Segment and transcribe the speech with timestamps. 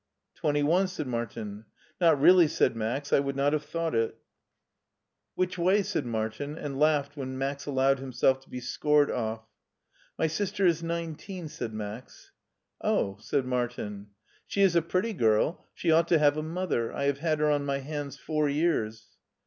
[0.33, 1.65] Twenty one," said Martin.
[1.99, 4.15] Not really," said Max," I would not have thought it" *4 it it
[5.35, 8.59] 46 MARTIN SCHOLER "Which way?" said Martin, and laughed when Max allowed himself to be
[8.61, 9.43] scored off."
[10.17, 12.31] My sister is nineteen," said Max.
[12.83, 13.17] "Oh!
[13.19, 14.07] "said Martin."
[14.47, 16.91] She is a pretty girl; she ought to have a mother.
[16.91, 19.05] I have had her on my hands four years."